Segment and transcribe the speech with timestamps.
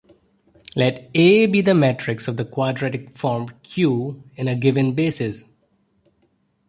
[0.75, 5.43] Let "A" be the matrix of the quadratic form "q" in a given basis.